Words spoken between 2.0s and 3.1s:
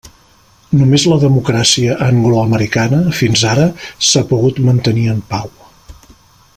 angloamericana,